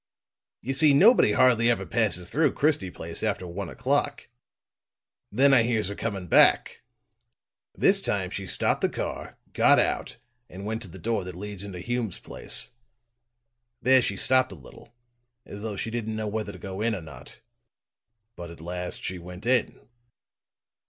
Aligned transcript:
You 0.63 0.73
see, 0.73 0.95
nobody 0.95 1.33
hardly 1.33 1.69
ever 1.69 1.85
passes 1.85 2.27
through 2.27 2.53
Christie 2.53 2.89
Place 2.89 3.21
after 3.21 3.45
one 3.45 3.69
o'clock. 3.69 4.29
Then 5.31 5.53
I 5.53 5.61
hears 5.61 5.89
her 5.89 5.95
coming 5.95 6.25
back. 6.25 6.81
This 7.75 8.01
time 8.01 8.31
she 8.31 8.47
stopped 8.47 8.81
the 8.81 8.89
car, 8.89 9.37
got 9.53 9.77
out 9.77 10.17
and 10.49 10.65
went 10.65 10.81
to 10.81 10.87
the 10.87 10.97
door 10.97 11.23
that 11.25 11.35
leads 11.35 11.63
into 11.63 11.79
Hume's 11.81 12.17
place. 12.17 12.71
There 13.79 14.01
she 14.01 14.17
stopped 14.17 14.51
a 14.51 14.55
little, 14.55 14.91
as 15.45 15.61
though 15.61 15.75
she 15.75 15.91
didn't 15.91 16.15
know 16.15 16.27
whether 16.27 16.51
to 16.51 16.57
go 16.57 16.81
in 16.81 16.95
or 16.95 17.01
not. 17.03 17.39
But 18.35 18.49
at 18.49 18.59
last 18.59 19.03
she 19.03 19.19
went 19.19 19.45
in." 19.45 19.87